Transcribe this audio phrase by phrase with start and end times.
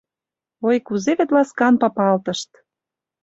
[0.67, 2.49] Ой, кузе вет ласкан папалтышт!